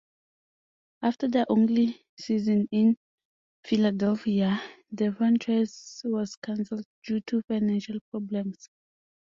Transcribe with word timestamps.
After 1.03 1.27
their 1.27 1.45
only 1.47 2.03
season 2.17 2.67
in 2.71 2.97
Philadelphia, 3.63 4.59
the 4.89 5.11
franchise 5.13 6.01
was 6.05 6.35
cancelled 6.37 6.87
due 7.03 7.19
to 7.21 7.43
financial 7.43 7.99
problems. 8.09 8.67